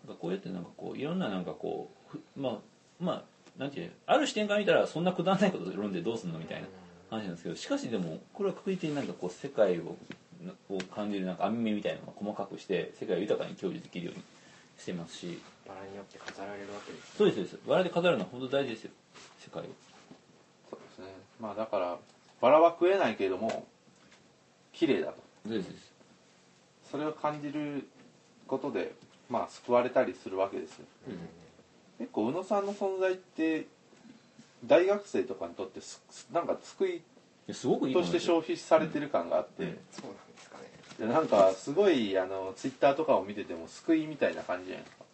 [0.06, 2.58] なんかこうやってなんかこういろんななんかこうふまあ
[2.98, 3.24] まあ
[3.58, 6.68] なんていうある視点から見たらそんなくだらないこと論んでどうすんのみたいな
[7.10, 9.96] 話なんですけどしかしでもこれは確実になんかこう世界を
[10.68, 14.22] を感じるなんか網目みたいなのを細かくして世界を豊かに享受できるように
[14.78, 15.38] してますし。
[15.66, 17.68] バラによって飾られるわけですそうですそうです。
[17.68, 18.90] バラで飾るのは本当大事ですよ。
[19.38, 19.66] 世界を。
[20.70, 21.06] そうですね。
[21.40, 21.98] まあだから
[22.40, 23.66] バラは食えないけれども
[24.72, 25.14] 綺麗だと。
[25.46, 25.92] そうですそうです。
[26.90, 27.88] それを感じる
[28.46, 28.94] ことで
[29.28, 30.84] まあ救われたりするわけですよ。
[31.98, 33.66] 結構宇野さんの存在って
[34.64, 37.02] 大学生とかにとってすなんか救い
[37.52, 40.70] すごくいいとして消費されてる感があって、そうなんですかね。
[40.98, 45.04] でなんかすごいあのツイッターとかを見てても救いみたいな感じじゃないですか。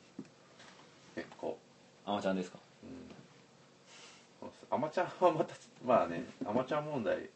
[1.17, 1.59] 結構。
[2.05, 2.59] あまちゃんですか？
[2.59, 2.72] うん
[4.73, 5.55] アマちゃんはまた
[5.85, 7.29] まあねアマちゃん問題。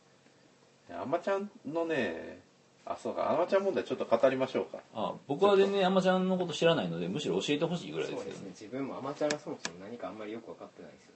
[0.90, 2.40] アマちゃんのね
[2.86, 4.78] あそうかアマちゃん問題ちょっと語りましょうか。
[4.94, 8.54] あ僕は全然あまちゃんのこと知らないのでむしろ教えてほしいぐらいでそうですけどね。
[8.54, 8.66] すね。
[8.68, 11.12] 自分もアマチュアがそもそも何かあんまりよく分かってないですよ。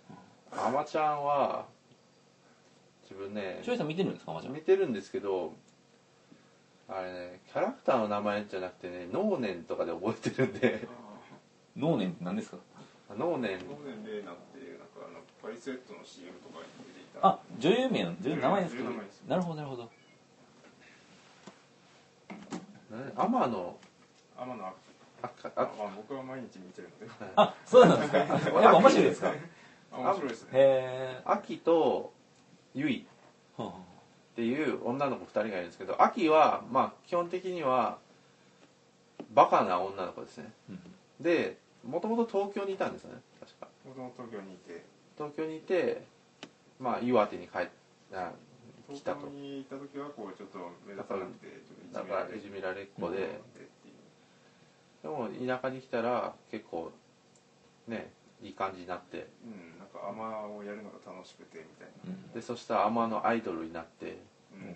[0.66, 1.64] アマちゃんは
[3.04, 5.52] 自分ね庄司さん見てるんですかあまちゃん見てるんですけど
[6.88, 10.86] あれねキャラクターの名前じゃなくてね能年とかで覚えてるんで。
[11.76, 12.58] 能年って何ですか？
[13.16, 13.58] 能年。
[13.60, 14.24] ノーネン・
[15.42, 19.22] パリスエットの CM とかに出ていたあ女優名の女優の名前ですか女優の名前です。
[19.28, 19.82] なるほどなるほど。
[19.84, 19.88] ね
[23.16, 23.76] 天野。
[24.38, 24.74] 天野あ
[25.22, 27.32] あかああまあ僕は毎日見てるので。
[27.36, 28.18] あそうなんですか。
[28.18, 28.28] やっ
[28.72, 29.32] ぱ面白いですか？
[29.92, 30.48] 面白いですね。
[30.52, 32.12] え秋と
[32.74, 33.06] ゆい
[33.60, 33.64] っ
[34.36, 37.98] ていう女の子2人がいるんですけど秋はまあ基本的には
[39.32, 40.52] バカな女の子ですね。
[41.20, 43.68] でもともと東京にいたんですよね確か。
[43.86, 44.84] もともと東京にいて
[45.20, 46.00] 東京にいて
[46.80, 47.68] まあ岩手に帰っ
[48.14, 48.32] あ
[48.88, 49.26] 来東たと。
[49.26, 53.38] 京にいた時はこうちょっと目立たなくてちょっとだからいじめられっ子で、
[55.02, 56.90] でも田舎に来たら結構
[57.86, 58.10] ね
[58.42, 59.28] いい感じになって。
[59.44, 62.32] うんなんか甘をやるのが楽しくてみたいな。
[62.32, 64.16] でそしたら天のアイドルになって。
[64.54, 64.74] うん。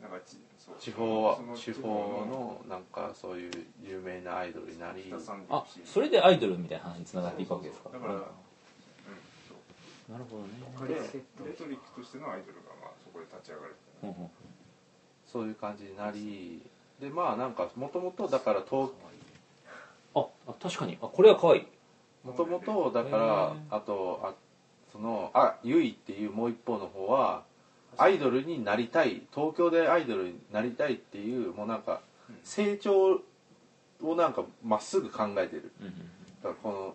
[0.00, 0.74] なんかちそう。
[0.78, 1.88] 地方地方
[2.30, 3.50] のなんかそういう
[3.82, 5.12] 有名なアイドルになり。
[5.50, 7.90] あ陸それでアイドルみたいな話につながっていくわけですか？
[7.90, 8.22] だから、うん、
[10.10, 10.48] なるほどね。
[10.76, 14.30] パリセットレトリックとしてのアイドルがまあそこで立ち上がるほんほん
[15.24, 16.60] そういう感じになり
[17.00, 18.90] でまあなんかもともとだから東
[20.14, 20.98] ああ確かに。
[21.00, 21.66] あこれは可愛い。
[22.24, 24.34] もともとだかへらーあとあ
[24.92, 27.44] そのあゆいっていうもう一方の方は
[27.96, 32.36] アイドルになりたい東京でアイドルになりたいっていうもうなんかうん。
[32.42, 33.20] 成長
[34.02, 35.70] をなんかまっすぐ考えてる。
[35.80, 35.92] うんうん
[36.42, 36.94] だからこの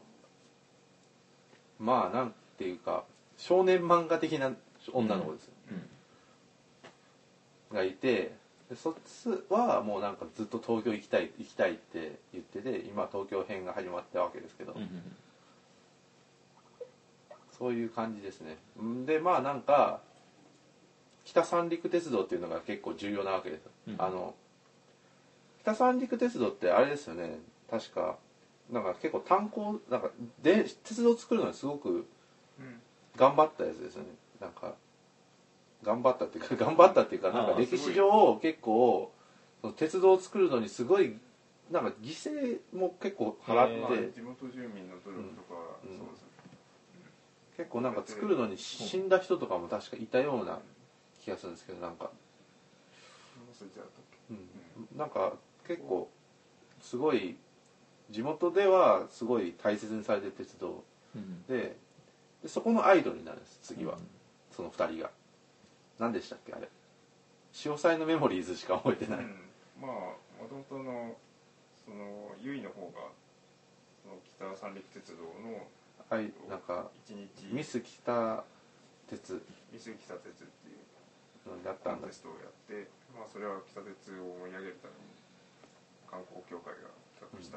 [1.80, 3.04] まあなんていうか
[3.38, 4.52] 少年漫画的な
[4.94, 5.52] 女の子ですよ、
[7.74, 8.36] がいて
[8.70, 14.76] でそっちはもうなんかずっと東京行きたい行きたいって言ってて今東京編が始まったわけですけど、
[17.58, 18.58] そういう感じですね。
[18.82, 20.02] んでまあなんか
[21.26, 23.96] 北三陸鉄道っていうのが結構重要なわけです、うん。
[23.98, 24.36] あの
[25.62, 27.40] 北三陸鉄道ってあれですよね。
[27.70, 28.18] 確か
[28.72, 30.10] なんか結構炭鉱なんか
[30.42, 32.06] で鉄道を作るのにすごくうん
[33.16, 34.10] 頑張ったやつですよね。
[34.40, 34.76] なんか
[35.84, 39.12] 頑張ったっていうか 頑張ったっていうかなんか歴史上結構
[39.62, 41.18] その鉄道を作るのにすごい
[41.72, 46.30] なんか犠牲も結構払って地元住民の努力とか、うんそうですね。
[47.58, 50.60] 結構なんか作るのに死んだ人とかも確かいたような
[51.22, 52.12] 気がするんですけどなんか、
[54.30, 55.34] うん、なんか
[55.66, 56.10] 結構
[56.82, 57.38] すごい
[58.10, 60.84] 地元ではすごい大切にされてる鉄道
[61.16, 61.44] うん。
[61.48, 61.78] で
[62.46, 63.98] でそこのアイドルになるんです次は、
[64.56, 65.10] その2人が。
[65.98, 66.70] 何でしたっけあれ。
[67.52, 69.34] 潮騒のメモリーズしか覚えてない、うん、
[69.82, 69.92] まあ
[70.38, 71.16] もともとの
[71.82, 73.10] その由比の方が
[74.38, 75.66] その北三陸鉄道の
[76.06, 77.50] はいなんか一日。
[77.50, 78.44] ミス北
[79.10, 79.42] 鉄。
[79.74, 80.78] ミス北鉄ってい
[81.50, 81.66] う。
[81.66, 82.06] だったんだ。
[82.06, 82.86] コンテストをやって、
[83.18, 85.10] まあ、それは北鉄を盛り上げるために
[86.06, 87.55] 観光協会が企画した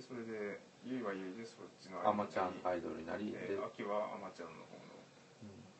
[0.00, 4.96] でそれで由比は由比でそっちのアマちゃんアイイドルになりでで秋はアマちゃんの方の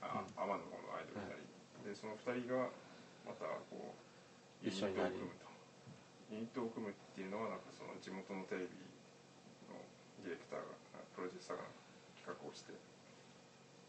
[0.05, 1.45] あ、アマの方のアイドルになり、
[1.85, 2.69] でその二人が
[3.25, 3.97] またこう
[4.61, 5.17] ユニ一緒になり。
[5.17, 5.49] ットを組むと
[6.29, 8.77] ユニットを組むっていうのはなんかその地元のテレビ
[9.73, 9.81] の
[10.21, 11.65] ディレクターがプロデューサーが
[12.21, 12.77] 企画をして。
[12.77, 12.77] っ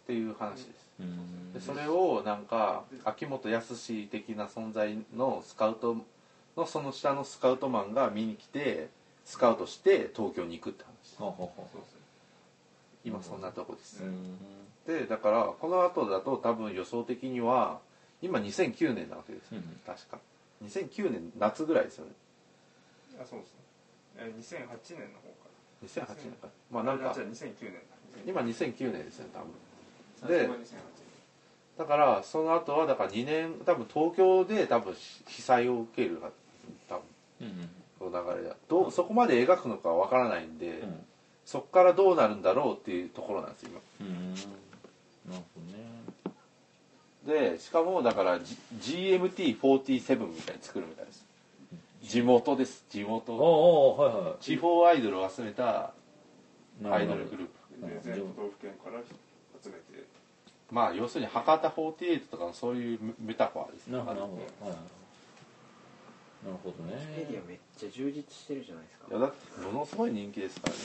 [0.08, 0.96] ていう話です。
[1.00, 1.52] うん。
[1.52, 3.76] でそれをなんか秋元康
[4.08, 6.00] 的な存在のスカウト
[6.56, 8.90] のその下のスカウトマンが見に来て
[9.26, 11.18] スカウトして東京に行くって話。
[11.18, 12.00] ほうほうほそうですね
[13.06, 14.04] 今そんなとこです。
[14.04, 14.38] ううん。
[14.88, 17.80] でだからこの後だと多分予想的には
[18.22, 20.20] 今2009年なわけですよ、うん確か。
[20.64, 22.12] 2009年夏ぐらいですよね。
[23.22, 23.56] あそうですね。
[24.18, 25.30] えー2008年の方
[26.06, 26.48] か2008年か。
[26.72, 27.12] まあなんか。
[27.14, 27.80] じゃあ2009年だ。
[28.26, 29.40] 今2009年ですよね多
[30.28, 30.30] 分。
[30.30, 30.80] で最初が2008年
[31.78, 34.94] だからその後はだから2年多分東京で多分
[35.28, 36.22] 被災を受ける
[36.88, 37.04] 多分。
[37.42, 41.06] うんこの流れだどうそこまで描くのかわからないんで、うん。
[41.46, 44.34] そこからどうなるんだろうっていうところなんですようん。
[44.34, 44.42] なる
[45.28, 46.02] ほどね。
[47.26, 48.58] 今でしかもだから、G、
[49.20, 51.26] GMT47 みたいに作るみたいです。
[52.04, 52.84] 地元です。
[52.90, 55.94] 地あ元あはいはい地方アイドルを集めた
[56.84, 57.48] アイドルグルー
[57.82, 59.00] プで全都道府県から
[59.64, 60.04] 集めて。
[60.72, 64.72] まあ要するに博多48とかのそういうメタファーですなるほどなるほど。
[64.72, 65.01] はい
[66.46, 66.92] なるほどメ
[67.30, 69.06] ディアねめっちゃ充実してるじゃないですか。
[69.10, 70.80] いやだってものすごい人気ですからね。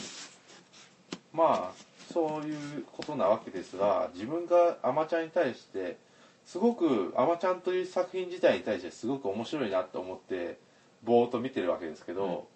[1.33, 5.97] まあそういうことなわけですが自分がアマちゃんに対して
[6.45, 10.57] すごくアマちゃんという作品自体に対してすごく面白いなと思って
[11.03, 12.47] ぼーっと見てるわけですけど、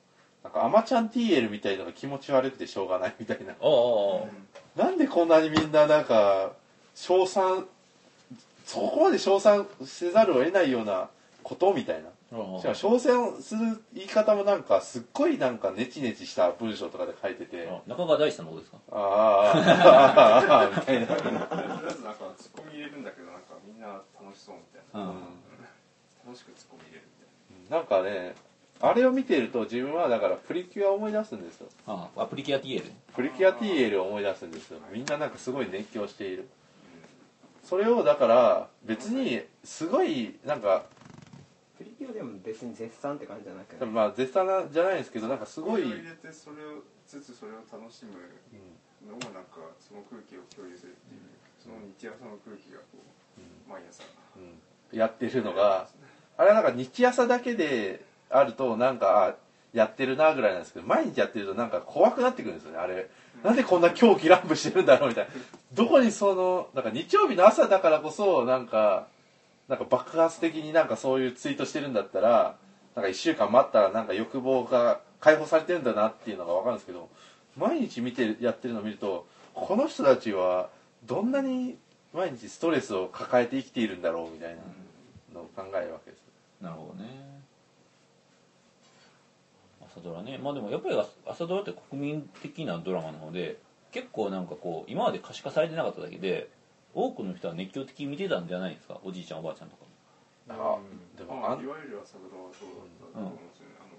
[0.43, 3.53] なんかアマちゃん TL みたいのが気持ち悪くてしょうがないみたいな。
[3.53, 3.57] ああ。
[3.57, 6.53] ああなんでこんなにみんななんか
[6.95, 7.65] 称賛
[8.65, 11.09] そこまで称賛せざるを得ないような
[11.43, 12.07] ことみたいな。
[12.07, 17.67] ああしかも称賛する言い方もなんかすっごいなんかネチネチした文章とかで書いてて。
[17.67, 18.79] あ中川大志さんのことですか？
[18.91, 19.57] ああ。
[20.17, 20.69] ああ。
[20.69, 21.07] みたいな。
[21.07, 25.15] とりあえずなんかツッコミ入れるんだけどなんかみんな楽しそうみたいな、うん。
[26.25, 27.83] 楽しくツッコミ入れるみたいな。
[27.83, 28.35] んかね
[28.79, 31.67] あれを見てると自分はだからプリキュアを思い出すんですよ。
[31.85, 34.79] ああアプリキュア TL プリキュア TL を思い出すんですよ。
[34.91, 36.47] みんななんかすごい熱狂している。
[37.63, 40.85] それをだから別にすごいなんか
[41.81, 48.13] プリキュアでも別に絶賛って感じじゃなくてまあ絶賛じゃないですけどなんかすなごい、これを入れてそれをつつそれを楽しむ
[49.09, 51.21] のもなんかその空気を共有するっていう
[51.57, 54.03] その日朝の空気がこう毎朝。
[54.37, 54.97] うん。
[54.97, 55.87] やってるのが
[56.37, 59.35] あれはなんか日朝だけであるとなんかあ
[59.73, 63.09] やってるなぐらいなんですけど毎日やってるとなんか怖くなってくるんですよねあれ。
[63.43, 65.31] なんでこんな狂気乱舞してるんだろうみたいな。
[65.73, 69.07] どこにそのなんか日曜日の朝だからこそなんか
[69.71, 72.57] なんか爆発的になんかそういうツイートしてるんだったら
[72.93, 77.07] なんか1週間待ったらなんか欲望が解放されてるんだなっていうのが分かるんですけど
[77.55, 80.69] 毎日見てやってるのを見るとこの人たちは
[81.05, 81.77] どんなに
[82.13, 84.61] 毎日ストレスを抱えて生きているんだろうみたいな
[85.33, 86.23] のを考えるわけです。
[86.59, 87.09] なるほどね。
[89.85, 90.37] 朝ドラね。
[90.37, 93.57] まあでもやっぱり朝ドラって国民的なドラマなので
[93.93, 96.49] 結構なんかこう今まで可視化されてなかっただけで
[96.93, 98.99] 多くの人は熱狂的に見てたんじゃないですか？
[99.03, 99.85] おじいちゃんおばあちゃんとか
[100.49, 100.79] あ
[101.15, 103.95] でもあんまあいわゆる朝ドラはそうだったと思うんですよね、あの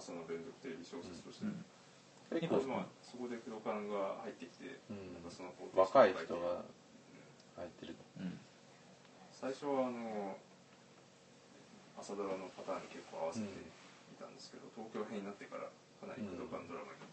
[0.00, 1.64] 朝の連続テレビ小説として、うん。
[2.40, 5.12] 結構、まあそこで工藤館が入ってきて、うん。
[5.16, 6.64] なんかその若い人が
[7.56, 8.40] 入ってるうん。
[9.32, 10.36] 最初はあの
[12.00, 13.52] 朝ドラのパターンに結構合わせてい
[14.16, 15.68] たんですけど、東京編になってから
[16.00, 17.05] かなり工藤館ドラマに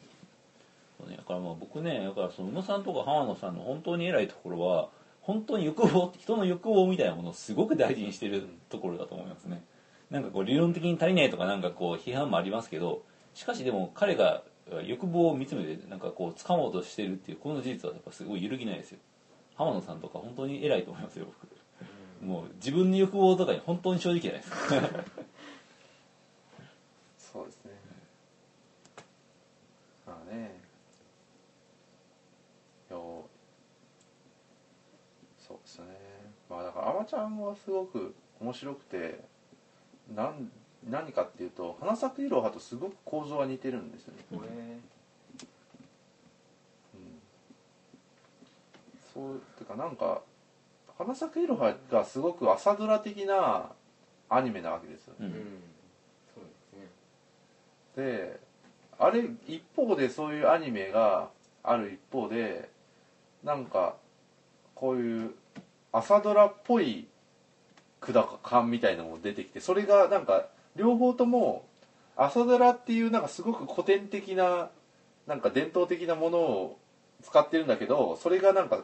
[1.06, 1.18] ね。
[1.18, 4.90] だからまあ僕ねだからその宇野さんとか浜野さんの本当に偉いところは
[5.22, 9.64] 本当に欲望人の欲望みたいなものをすごく大事にしてるところだと思いますね。
[10.10, 14.44] なんかこう理論的に足りないとかなんかこう批判もありますけどしかしでも彼が
[14.86, 19.00] 欲望を見つめてなんかこう掴もうとしてるっていうこの事実はやっぱすごい揺るぎないですよ。
[19.56, 21.48] 浜野さんとか本当に偉いと思いますよ僕。
[22.24, 24.58] もう自分の欲望とかに本当に正直じゃないですか。
[27.18, 27.72] そうですね。
[30.06, 30.62] まあね
[32.92, 33.26] よ
[35.40, 35.86] そうですね
[36.50, 36.58] ま
[36.90, 39.20] あまちゃんはすごく面白くて
[40.16, 40.52] なん
[40.90, 44.80] 何かっていうと花咲いろはとすごく構造が似てるんですよね、へ
[46.96, 47.22] うん、
[49.14, 50.22] そうてかなんか
[50.98, 53.72] 花咲いろはがすごく朝ドラ的な
[54.30, 55.34] アニメなわけですようえうんん。
[56.34, 56.50] そうで
[57.96, 58.38] すね。
[58.38, 58.40] で
[59.00, 61.30] あれ一方でそういうアニメが
[61.64, 62.70] ある一方で
[63.44, 63.96] なんか
[64.76, 65.36] こういう
[65.94, 67.08] 朝ドラっぽい
[68.02, 71.66] 管感みたいなのも出てきてそれがなんか両方とも
[72.18, 74.70] 朝ドラっていうなんかすごく古典的な
[75.28, 76.80] なんか伝統的なものを
[77.24, 78.84] 使ってるんだけどそれがなんか違う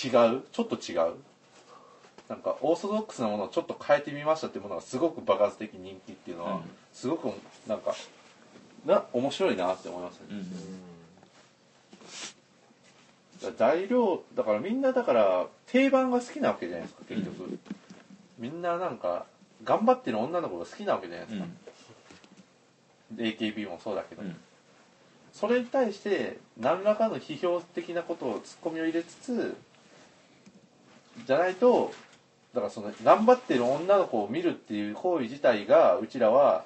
[0.00, 1.14] ちょっと違う
[2.28, 6.60] なんかオーソドックスなものをちょっと変えてみましたっていうものがすごく爆発的人気っていうのは、うん。
[6.92, 7.28] すごく
[7.68, 7.94] なんか
[8.86, 10.91] な面白いなって思いますね、うん
[13.50, 17.58] 材料だからみんなだから定番が好きなわけじゃないですか結局、
[18.38, 19.26] みんななんか
[19.64, 21.46] 頑張ってる女の子が好きなわけじゃないですか、
[23.16, 24.36] AKB もそうだけど、うん。
[25.32, 29.56] それに対して何らかの批評的なことをツッコミを入れつつ
[31.26, 31.92] じゃないと
[32.54, 36.64] だからその頑張ってる女の子を見るっていう行為自体がうちらは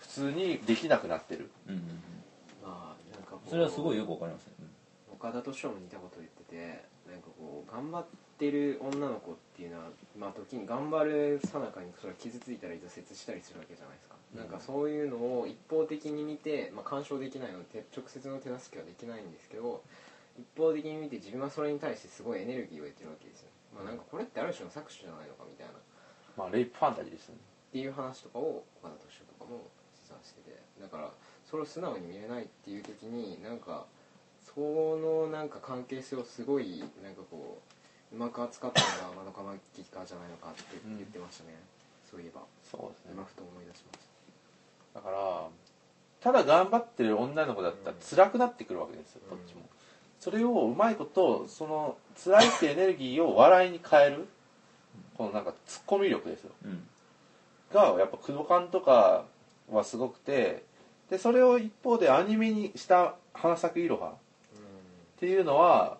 [0.00, 1.50] 普通にできなくなってる。
[1.68, 1.82] うんうん。
[2.64, 4.52] まあなんかこうそれはすごいよくわかりますね
[5.20, 8.04] 岡田斗司夫も似たこと言っててなんかこう頑張っ
[8.40, 9.84] てる女の子っていうのは
[10.18, 19.84] まあ時に頑張るさなかにそれが傷ついたり挫折したりするわけじゃないですか、なんかそういうのを一方的に見て、まあ、干渉できないので直接の手助けはできないんですけど
[20.40, 25.74] 一方的に見て自分はそれに対してすごいエネルギーを得てるわけですよ、まあ、なんかこれってある種の搾取じゃないのかみたいな。
[26.38, 27.36] まあレイプファンタジーですね。
[27.36, 29.68] っていう話とかを岡田斗司夫とかも
[30.00, 30.56] 実はしてて。
[30.80, 31.10] だから
[31.44, 33.84] それを素直に見れないっていう時になんか
[34.54, 37.60] そのなんか関係性をすごいなんかこ
[38.12, 41.54] ううまく扱ったのが窓かまきかじゃないのかって言ってましたね、
[42.10, 42.40] そういえば。
[42.68, 43.12] そうですね。
[43.14, 44.02] 今ふと思い出しまし
[44.94, 45.48] だから
[46.20, 49.38] ただ頑張ってる女の子だったら辛くなってくるわけですよ、うん。
[49.38, 49.62] こっちも。
[50.18, 54.28] それをうまいことその辛いってエネルギーを笑いに変える
[55.16, 56.50] このなんかツッコミ力ですよ。
[56.64, 56.86] うん。
[57.72, 59.24] がやっぱ工藤館とか
[59.70, 60.64] はすごくて
[61.08, 64.29] でそれを一方でアニメにした「花咲くいろは」た
[65.20, 65.98] っていうのは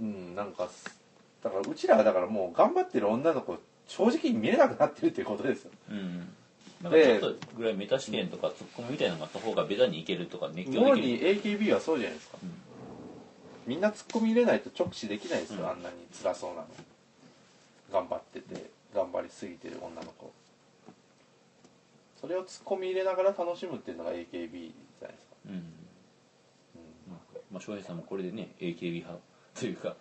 [0.00, 0.66] うんなんか
[1.42, 5.70] だからうちらがだからもう頑張ってる女の子正直に見れなくなってるっていうことですよ。
[5.90, 6.28] うん。
[6.82, 11.58] なんかちょっとぐらいメタ視点とかツッコミみたいなのがあった方がベタにいけるとか熱狂主できる。
[11.58, 12.52] に AKB はそうじゃないですか、うん。
[13.66, 15.68] みんな突っ込み入れないと直視できないですよ、うん。
[15.68, 16.66] あんなに辛そうなの。
[17.92, 20.32] 頑張ってて頑張りすぎてる女の子。
[22.20, 25.77] それを突っ込み入れながら楽しむっていうのが AKB じゃないですか、うんうん
[27.52, 29.18] まあ翔平さんもこれでね AKB 派
[29.58, 29.96] というか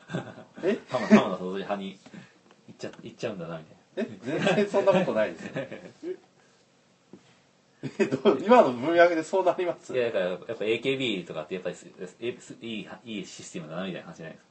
[0.63, 0.77] え？
[0.89, 1.97] 浜浜田総理派に
[2.67, 4.13] 行っちゃ行っちゃうんだなみたいな。
[4.33, 4.39] え？
[4.45, 5.51] 全然そんなことないですよ。
[7.99, 9.93] えどう今の文脈でそうなります？
[9.95, 11.75] いやだからやっぱ AKB とかってやっぱり
[12.61, 14.47] いいいいシステムだなみたいな話じゃないですか。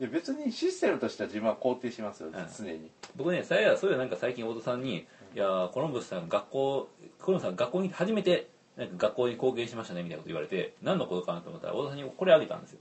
[0.00, 2.32] いや別にシステムとしては自分は肯定しますよ、ん。
[2.32, 2.90] 常に。
[3.16, 6.88] 僕ねさやそういうなんか最近大戸さんに「いやーコロンブスさん学校
[7.20, 12.78] コロンブスさん学校に初めてなんか学校に貢献しましたね」みたいなこと言われて何のことかなと思ったら大戸さんにこれあげたんですよ。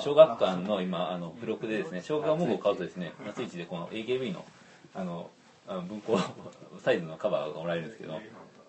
[0.00, 4.44] 小学館の今あの付録でですね小学館文具を買うとですね夏市でこの AKB の
[4.94, 5.30] あの
[5.68, 6.18] あの文庫
[6.82, 8.18] サイズのカバーがもらえるんですけど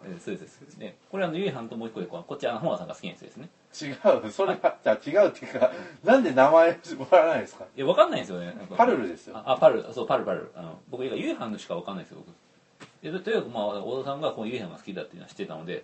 [0.06, 3.50] えそうですねこれあのゆいはんともう一個でこっちあの浜田さんが好きなやつですね
[3.82, 3.86] 違
[4.28, 4.32] う。
[4.32, 5.72] それはじゃあ違うっていうか
[6.04, 7.66] なんで名前もらわないんですか？
[7.76, 9.38] いやわかんないんですよねパルルですよ。
[9.38, 9.92] ああパルル。
[9.92, 10.52] そうパルルパルル。
[10.56, 12.36] あの僕ゆいはんのしかわかんないですよ僕。
[13.02, 15.84] でととにかくまあ大田さんがこのゆいはんが好きだっていうのは知ってたので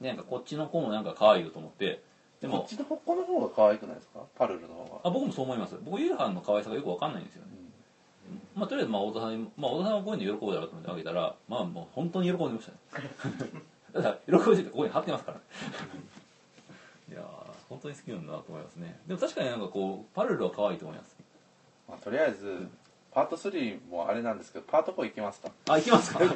[0.00, 2.02] なんかこっちの子もなんか可愛いよと思って
[2.40, 4.20] でもこっちのこの方が可愛くないですか？
[4.36, 5.08] パルルの方が。
[5.08, 5.76] あ僕もそう思います。
[5.82, 7.48] 僕ユルハンの可愛さがよく分かんないんですよね、
[8.54, 13.08] うん、まあ、とりあえずまあ太田さんに、まあ、太田さんはこういうの喜ぶだろうと思ってあげたらまあもう本当に喜んでましたね。
[13.94, 15.38] だから喜びでここに貼ってますから、
[17.14, 17.24] いや
[17.68, 18.98] 本当に好きなんだなと思いますね。
[19.06, 21.16] でも確かになんかこうパルルは可愛いと思います、
[21.88, 22.70] まあ、とりあえず、うん
[23.14, 25.48] パート3もあれなんですけどパート4いきますか？
[25.68, 26.18] あ行きますか？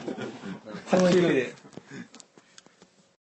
[0.92, 1.54] の勢いで。